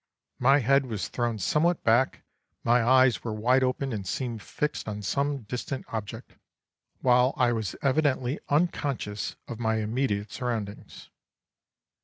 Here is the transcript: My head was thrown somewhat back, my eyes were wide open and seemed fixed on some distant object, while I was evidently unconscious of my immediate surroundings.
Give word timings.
My 0.39 0.57
head 0.61 0.87
was 0.87 1.09
thrown 1.09 1.37
somewhat 1.37 1.83
back, 1.83 2.23
my 2.63 2.81
eyes 2.83 3.23
were 3.23 3.33
wide 3.35 3.63
open 3.63 3.93
and 3.93 4.07
seemed 4.07 4.41
fixed 4.41 4.87
on 4.87 5.03
some 5.03 5.43
distant 5.43 5.85
object, 5.89 6.37
while 7.01 7.35
I 7.37 7.51
was 7.53 7.75
evidently 7.83 8.39
unconscious 8.49 9.35
of 9.47 9.59
my 9.59 9.75
immediate 9.75 10.31
surroundings. 10.31 11.11